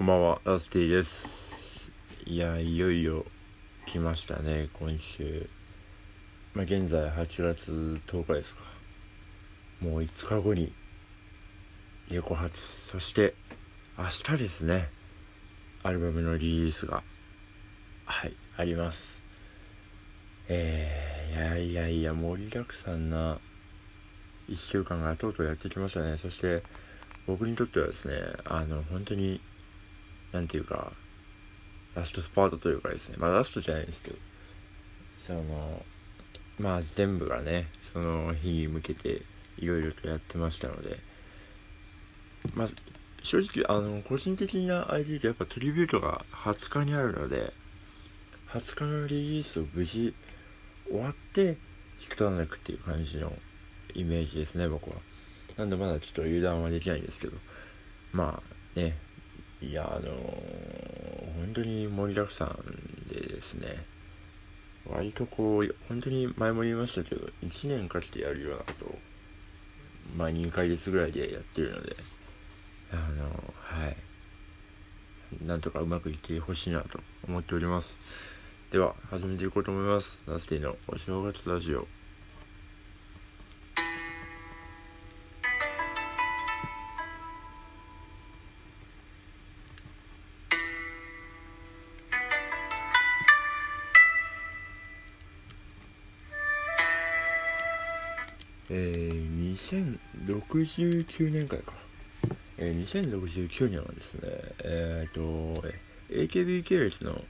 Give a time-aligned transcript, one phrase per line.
[0.00, 1.28] こんばんは、ラスティです。
[2.24, 3.26] いや、いよいよ
[3.84, 5.46] 来ましたね、今週。
[6.54, 8.62] まあ、現在8月10日ですか。
[9.78, 10.72] もう5日後に
[12.08, 12.58] 横発、
[12.90, 13.34] そして
[13.98, 14.88] 明日ですね、
[15.82, 17.02] アルバムのリリースが、
[18.06, 19.20] はい、あります。
[20.48, 23.38] えー、いやいやいや、盛りだくさんな
[24.48, 26.16] 1週間がとうとうやってきましたね。
[26.16, 26.62] そして、
[27.26, 28.14] 僕にとってはですね、
[28.46, 29.42] あの、本当に
[30.32, 30.92] なんていうか、
[31.94, 34.16] ラストスパートというかですね、まあラストじゃないですけど、
[35.26, 35.84] その、
[36.58, 39.22] まあ全部がね、その日に向けて
[39.58, 40.98] いろいろとやってましたので、
[42.54, 42.68] まあ
[43.22, 47.52] 正直、あの、個人的な ID でやっぱトリビュートが20日にあるので、
[48.48, 50.14] 20日のリリースを無事
[50.88, 51.56] 終わって
[52.00, 53.32] 引くとなくっていう感じの
[53.94, 54.96] イメージですね、僕は。
[55.56, 57.36] なんでまだちょっと油断はできないんですけど、
[58.12, 58.96] まあね、
[59.62, 63.84] いやあのー、本当に盛りだくさんでですね。
[64.86, 68.98] 割とこう本当に前も言いましたけど1年かけてやるようなことを
[70.16, 71.94] まあ2ヶ月ぐらいでやってるので
[72.90, 73.96] あのー、はい。
[75.44, 77.96] なんとかうまくいってほしいなと思っております。
[78.72, 80.18] では始めていこうと思います。
[80.26, 81.99] ラスティのお正月ラジオ。
[98.72, 99.56] えー、
[100.26, 101.56] 2069年か。
[102.56, 104.20] えー、2069年はですね、
[104.62, 105.62] えっ、ー、と、
[106.10, 107.20] AKB 系列の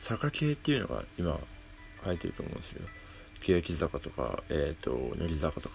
[0.00, 1.38] 坂系っていうのが今
[2.02, 2.84] 入ってると思うんですよ。
[3.42, 5.74] 欅坂とか、えっ、ー、と、乃木坂とか。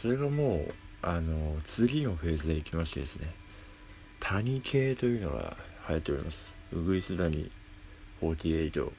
[0.00, 3.34] それがもう、あの、次のフェーズでいきましてですね、
[4.20, 6.44] 谷系というのが入っております。
[6.72, 7.50] ウグイス谷
[8.20, 8.90] 48、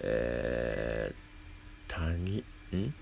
[0.00, 2.44] えー、谷、
[2.78, 2.94] ん？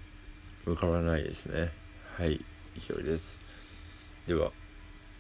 [0.65, 1.71] 浮かばないですね。
[2.17, 2.45] はい
[2.77, 3.41] 以上です。
[4.27, 4.53] では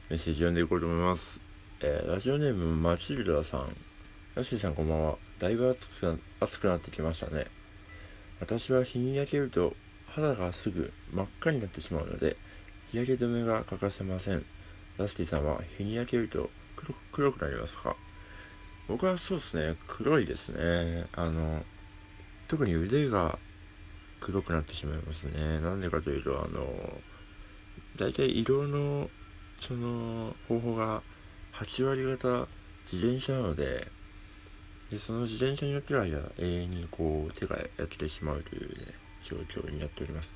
[0.08, 1.40] メッセージ読んでいこうと思います。
[1.80, 3.76] えー、ラジオネームマチルダさん。
[4.34, 5.16] ラッシーさんこんばんは。
[5.38, 7.46] だいぶ暑く暑くなってきましたね。
[8.40, 9.74] 私は日に焼けると
[10.06, 12.36] 肌がすぐ真っ赤になってしまうので
[12.90, 14.44] 日焼け止めが欠かせません。
[14.98, 16.50] ラスティさんは日に焼けると
[17.12, 17.96] 黒くなりますか？
[18.88, 21.06] 僕はそうですね黒いですね。
[21.12, 21.62] あの
[22.48, 23.38] 特に腕が
[24.22, 25.60] 黒くなってしまいますね。
[25.60, 26.66] なんでかというと、あの、
[27.98, 29.10] 大体色の、
[29.60, 31.02] その、方法が
[31.52, 32.46] 8割方
[32.90, 33.88] 自転車なので、
[34.90, 38.86] でその自転車によっては永遠にこう手が焼けてしまうというね、
[39.24, 40.32] 状況になっております。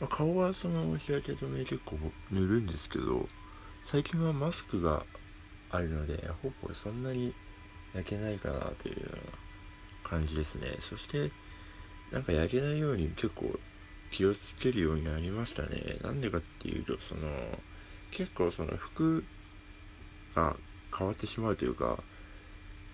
[0.00, 1.96] まあ、顔はその日焼け止め結構
[2.30, 3.28] 塗るんですけど、
[3.84, 5.04] 最近はマスクが
[5.70, 7.34] あるので、ほぼそんなに
[7.94, 10.76] 焼けないかなというような感じですね。
[10.80, 11.32] そして、
[12.12, 13.58] なんか焼けないように結構
[14.10, 15.98] 気をつけるようになりましたね。
[16.02, 17.28] なんでかっていうと、その、
[18.10, 19.24] 結構その服
[20.34, 20.56] が
[20.96, 22.02] 変わってしまうというか、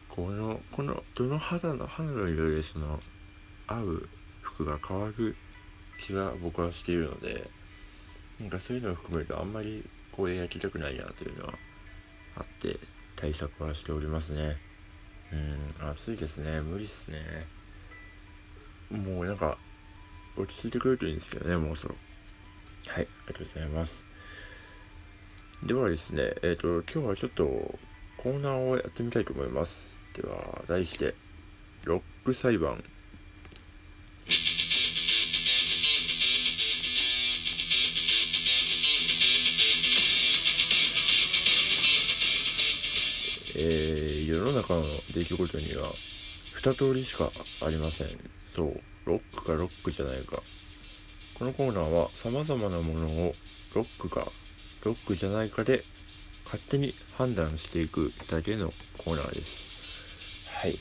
[0.08, 3.00] この、この、どの肌の、肌の色でその、
[3.66, 4.08] 合う
[4.42, 5.36] 服が変わる
[6.00, 7.48] 気が僕はしているので、
[8.40, 11.54] なんかそういうのを含めるとあんまりこう焼きたくないなというのは
[12.36, 12.78] あって、
[13.16, 14.56] 対策はしておりますね。
[15.32, 15.36] う
[15.84, 16.60] ん、暑いですね。
[16.60, 17.46] 無理っすね。
[18.90, 19.58] もうなんか、
[20.36, 21.94] 落ち着いてくれるといいんですけどね、もうそろ。
[22.86, 24.04] はい、ありがとうございます。
[25.62, 27.78] ではですね、えっ、ー、と、今日はちょっと
[28.18, 29.78] コーナーをやってみたいと思います。
[30.14, 31.14] では、題して、
[31.84, 32.82] ロック裁判。
[43.56, 44.82] えー、世の中の
[45.14, 45.88] 出来事には
[46.60, 47.30] 2通りしか
[47.64, 48.08] ありません。
[48.54, 50.42] そう、ロックかロックじゃないか。
[51.34, 53.34] このコーナーは様々なものを
[53.74, 54.24] ロックか
[54.84, 55.82] ロックじゃないかで
[56.44, 60.48] 勝手に判断していくだけのコーナーです。
[60.50, 60.78] はい。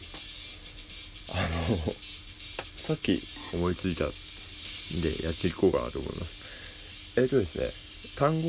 [1.31, 1.35] あ
[1.69, 1.93] の、
[2.77, 3.19] さっき
[3.53, 4.07] 思いついたん
[5.01, 7.19] でやっていこうかなと思います。
[7.19, 7.67] えっ、ー、とですね、
[8.15, 8.47] 単語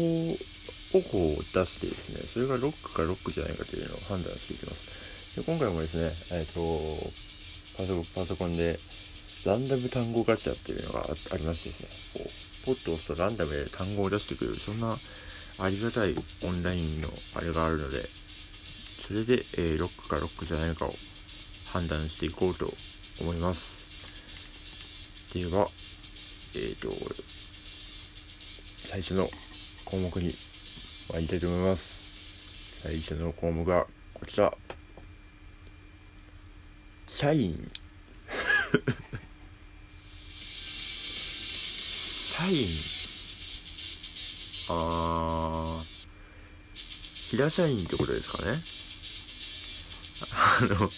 [0.98, 5.36] をこう出してですね、それがロックかロックじゃないかというのを判断していきます。
[5.36, 7.10] で今回もですね、えっ、ー、と
[7.76, 8.78] パソ、パソコンで
[9.44, 14.94] ランダム単語ガチャっていうのがありましてですね、こう、ポッと押すとランダムで単語を出してくれる、そんな
[15.58, 16.14] ありがたい
[16.44, 18.08] オンラインのあれがあるので、
[19.06, 20.90] それで、えー、ロックかロックじゃないかを
[21.66, 22.72] 判断していこうと
[23.20, 23.84] 思います。
[25.34, 25.68] では、
[26.54, 26.88] えっ、ー、と、
[28.86, 29.28] 最初の
[29.84, 30.34] 項目に
[31.12, 31.94] 参りたいと思います。
[32.82, 34.54] 最初の項目がこちら
[37.06, 37.66] 社員
[42.36, 42.66] 社員
[44.68, 48.62] あー平社員ってことですかね？
[50.30, 50.90] あの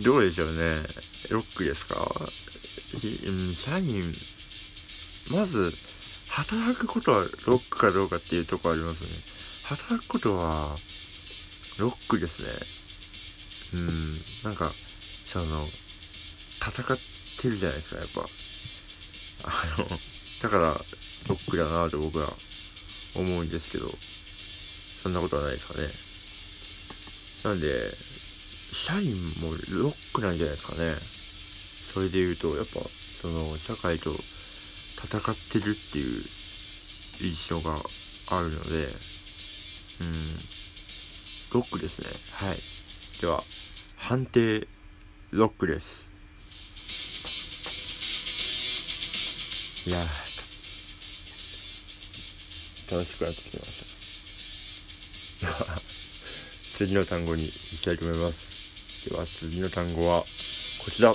[0.00, 0.76] どうでしょうね。
[1.30, 1.96] ロックですか？
[3.24, 4.14] うん社員。
[5.30, 5.74] まず
[6.28, 9.08] 働くことはロックかどうかっていうとこありますね。
[9.64, 10.76] 働くことは
[11.78, 12.50] ロックですね。
[13.74, 14.70] うんなんか
[15.32, 15.68] その
[16.58, 16.98] 戦っ
[17.38, 18.28] てるじゃないですかやっぱ。
[19.44, 20.00] あの
[20.42, 20.74] だからロ
[21.36, 22.28] ックだなと僕は
[23.14, 23.88] 思うんですけど
[25.02, 25.88] そんなことはないですかね。
[27.44, 27.90] なんで
[28.72, 29.52] 社員も
[29.82, 30.94] ロックなんじゃないですかね。
[31.92, 32.80] それで言うとやっぱ
[33.20, 36.22] その社会と戦ってるっていう
[37.20, 37.76] 印象が
[38.30, 38.88] あるので
[40.00, 40.12] うん。
[41.52, 42.08] ロックですね。
[42.32, 42.58] はい。
[43.20, 43.44] では
[43.96, 44.66] 判定
[45.30, 46.10] ロックです。
[49.86, 49.98] いや
[52.92, 53.80] 楽しくなってきまし
[55.40, 55.46] た。
[55.46, 55.82] で は
[56.76, 59.08] 次の単語にいきたいと思います。
[59.08, 60.24] では次の単語は
[60.84, 61.14] こちら。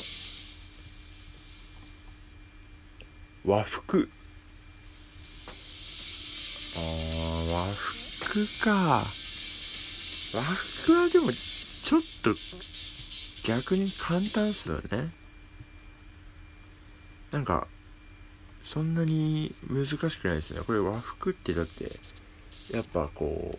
[3.45, 4.09] 和服。
[6.75, 9.05] あー和服か。
[10.33, 12.35] 和服はでもちょっと
[13.43, 15.13] 逆に簡単っすよね。
[17.31, 17.67] なんか
[18.69, 20.59] そんなに難しくないですね。
[20.65, 21.85] これ和服ってだって
[22.75, 23.57] やっぱこ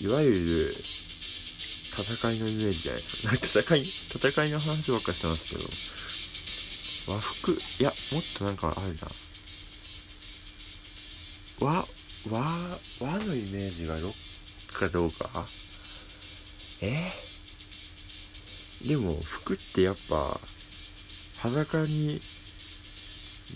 [0.00, 0.74] ういわゆる
[1.92, 3.08] 戦いのイメージじゃないで
[3.46, 3.62] すか。
[3.62, 3.82] か戦い
[4.32, 5.56] 戦いの話ばっかしてますけ
[7.10, 9.08] ど和服いやもっとなんかあるな。
[11.60, 11.86] 和
[12.30, 14.14] 和和のイメージがロッ
[14.72, 15.46] クかどうか？
[16.80, 17.12] え？
[18.82, 20.40] でも服ってやっぱ
[21.36, 22.20] 裸に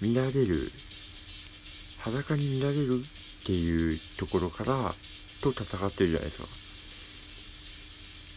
[0.00, 0.70] 見られる
[1.98, 4.94] 裸に見られるっていうところから
[5.40, 6.48] と戦ってるじゃないですか。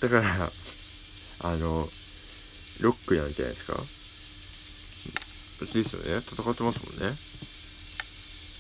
[0.02, 0.52] だから
[1.44, 1.88] あの
[2.80, 3.78] ロックなんじゃないですか。
[5.62, 6.24] ですよね。
[6.26, 7.16] 戦ってますもんね。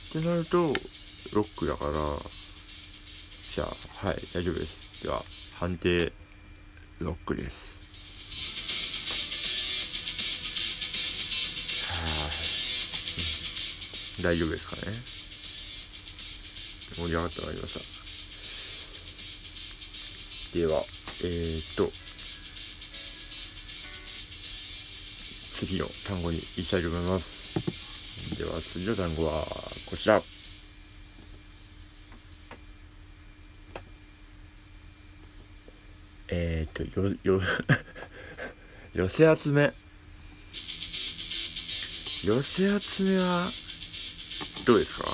[0.10, 0.74] ってなると
[1.34, 1.92] ロックだから
[3.56, 5.04] じゃあはい大丈夫です。
[5.04, 5.24] では
[5.56, 6.14] 判定
[7.00, 7.81] ロックです。
[14.20, 14.94] 大丈夫ですかね。
[16.96, 17.74] 盛り上がってまいりまし
[20.54, 20.58] た。
[20.58, 20.84] では
[21.24, 21.90] えー、っと
[25.66, 28.38] 次の単語にいきたいと思います。
[28.38, 29.46] では次の単語は
[29.86, 30.22] こちら。
[36.30, 37.42] えー、っとよよ
[38.94, 39.74] 寄せ集め。
[42.24, 43.52] 寄せ集めは
[44.66, 45.06] どうですか？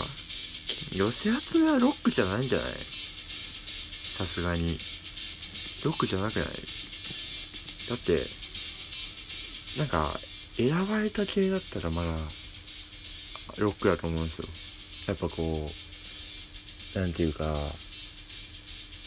[0.92, 2.68] 寄せ集めはロックじゃないんじゃない？
[2.68, 4.78] さすがに。
[5.86, 6.46] ロックじゃなくない？
[6.46, 8.20] だって
[9.78, 10.20] なんか
[10.58, 12.10] 選ばれた系だったらまだ
[13.58, 14.48] ロックだと思うんですよ。
[15.08, 15.70] やっぱこ
[16.96, 17.54] うなんていうか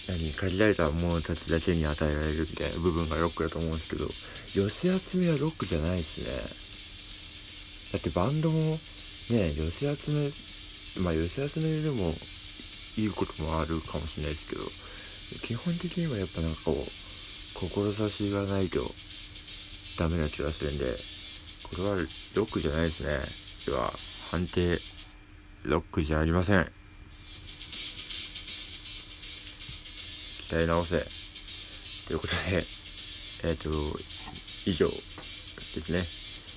[0.09, 0.33] 何？
[0.33, 4.07] 限られた者たちだけに与えられるみたいな部分がロックだと思うんですけど
[4.55, 6.31] 寄せ集めはロックじゃないですね。
[7.93, 8.79] だってバンドも
[9.31, 10.31] ね寄せ集め
[11.03, 12.13] まあ寄せ集めでも
[12.97, 14.63] いいこともあるかもしれないですけど
[15.47, 16.75] 基本的にはやっぱなんかこう
[17.55, 18.81] 志がないと
[19.99, 20.97] ダメな気がするんで
[21.71, 21.97] これは
[22.35, 23.21] ロックじゃないですね。
[23.67, 23.93] では
[24.31, 24.79] 判定
[25.65, 26.67] ロックじゃありません。
[30.49, 31.07] 鍛え直せ。
[32.09, 32.65] ということで
[33.45, 33.71] えっ、ー、と
[34.67, 34.95] 以上で
[35.81, 36.01] すね。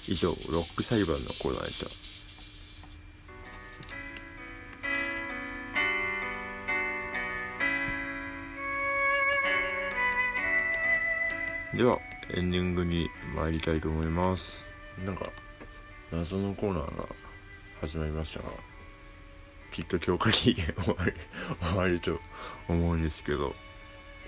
[0.07, 2.02] 以上ロック裁判のコーナーでした。
[11.75, 11.99] では
[12.35, 14.63] エンディングに参りたいと思います。
[15.03, 15.25] なんか
[16.11, 17.07] 謎のコーナーが
[17.81, 18.45] 始まりましたが
[19.71, 21.15] きっと今日限り終わる
[21.61, 22.19] 終わると
[22.69, 23.55] 思うんですけど。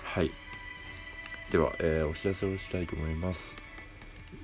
[0.03, 0.31] はい。
[1.51, 3.55] では、えー、お知らせをしたいと思います。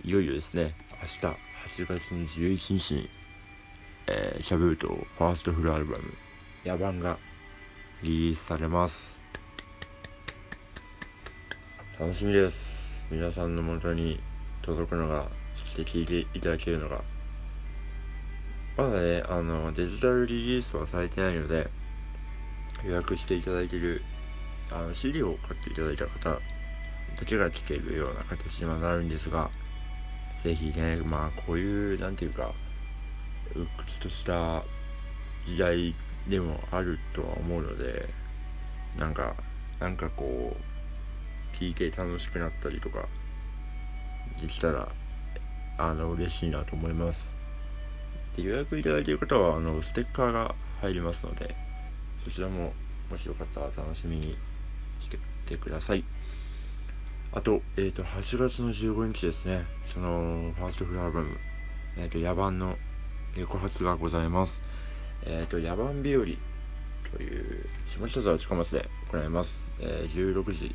[0.03, 3.09] いよいよですね明日8月の11日に
[4.07, 6.13] えー、シャブートファーストフルアルバム
[6.65, 7.17] 「野蛮」が
[8.03, 9.19] リリースされます。
[11.99, 12.80] 楽しみです。
[13.11, 14.21] 皆さんのもとに
[14.61, 17.01] 届くのがそして聴いていただけるのが
[18.77, 21.67] まだねあのデジタルリリースはされてないので
[22.85, 24.01] 予約していただける
[24.71, 26.39] あの CD を買っていただいた方だ
[27.25, 29.49] けが聴けるような形にはなるんですが
[30.41, 32.53] ぜひねまあこういう何ていうか
[33.53, 34.63] 鬱屈とした
[35.45, 35.93] 時代
[36.29, 38.07] でもあるとは思うので
[38.97, 39.35] なんか
[39.81, 40.70] なんかこう
[41.53, 43.07] 聞いて楽しくなったりとか
[44.39, 44.89] できたら
[45.77, 47.35] あの嬉しいなと思います。
[48.35, 51.55] で予約いただいている方はあのステッカーが入りますので
[52.23, 52.73] そちらも
[53.09, 54.37] もしよかったら楽しみに
[54.99, 56.03] しててください。
[57.33, 59.65] あと,、えーと、8月の15日ですね。
[59.85, 61.37] そのファーストフルアルバム
[61.97, 62.77] 「えーと、野蛮」の
[63.35, 64.61] 告発がございます。
[65.23, 66.25] えっ、ー、と野蛮日和
[67.11, 70.73] という下北沢近松で行います、えー、16時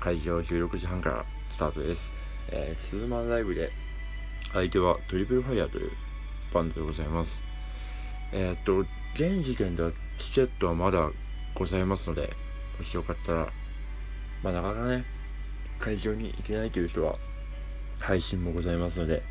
[0.00, 2.12] 会場16時半からスタートです、
[2.50, 3.70] えー、ツーマンライブで
[4.52, 5.90] 相手はトリプルファイヤーという
[6.52, 7.42] バンドでございます。
[8.32, 8.78] えっ、と
[9.14, 11.10] 現時点ではチケットはまだ
[11.54, 12.30] ございますので
[12.78, 13.48] もしよかったら
[14.42, 15.04] まあなかなかね
[15.78, 17.16] 会場に行けないという人は
[17.98, 19.22] 配信もございますので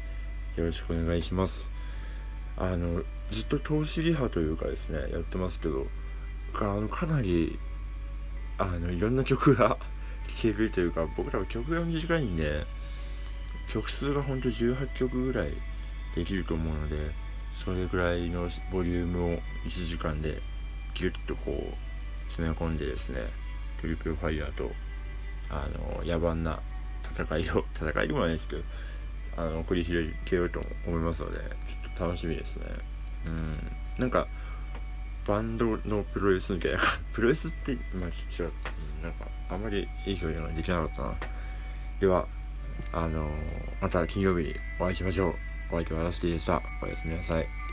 [0.56, 1.70] よろしくお願いします。
[2.58, 5.88] あのずっと投資リハというかですねやってますけど
[6.54, 7.60] あのかなり
[8.58, 9.78] あのいろんな曲が
[10.28, 12.66] 聴けるというか僕らは曲が短いんで
[13.68, 15.50] 曲数がほんと18曲ぐらい
[16.16, 16.96] できると思うので
[17.64, 20.42] それぐらいのボリュームを1時間で
[20.94, 21.86] ギュッとこう
[22.28, 23.22] 詰め込んでですね
[23.82, 24.72] トリプルファイヤーと
[25.50, 25.68] あ
[26.00, 26.60] の野蛮な
[27.04, 28.64] 戦いを 戦いでもないですけど
[29.38, 31.46] あの繰り広げようと思いますのでちょ
[31.92, 32.66] っと楽しみですね。
[33.26, 33.72] うん。
[33.98, 34.28] なんか
[35.26, 36.80] バンドのプロレスみたいな
[37.14, 38.52] プロレスってまあ違う
[39.02, 41.16] なんかあんまりいい表現ができなかったな。
[42.00, 42.28] では
[42.94, 43.32] あのー、
[43.82, 45.36] また金曜日にお会いしましょう。
[45.72, 46.62] お相手は私でした。
[46.82, 47.65] おやすみなさい。